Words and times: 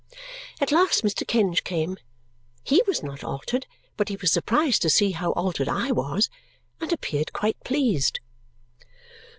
At 0.59 0.71
last 0.71 1.03
Mr. 1.03 1.27
Kenge 1.27 1.63
came. 1.63 1.97
HE 2.63 2.81
was 2.87 3.03
not 3.03 3.23
altered, 3.23 3.67
but 3.97 4.09
he 4.09 4.15
was 4.15 4.31
surprised 4.31 4.81
to 4.81 4.89
see 4.89 5.11
how 5.11 5.31
altered 5.33 5.69
I 5.69 5.91
was 5.91 6.27
and 6.79 6.91
appeared 6.91 7.33
quite 7.33 7.63
pleased. 7.63 8.19